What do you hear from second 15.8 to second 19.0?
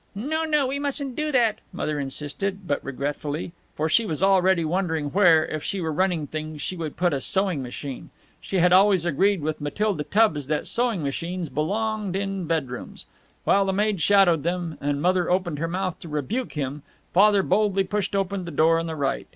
to rebuke him, Father boldly pushed open the door on the